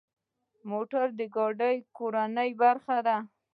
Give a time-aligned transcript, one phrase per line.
[0.69, 3.17] موټر د ګاډو کورنۍ برخه ده.